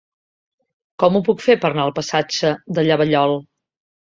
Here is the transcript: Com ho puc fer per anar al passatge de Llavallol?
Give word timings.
Com 1.03 1.19
ho 1.19 1.21
puc 1.27 1.45
fer 1.49 1.57
per 1.65 1.71
anar 1.71 1.85
al 1.85 1.93
passatge 1.99 2.55
de 2.79 2.89
Llavallol? 2.89 3.39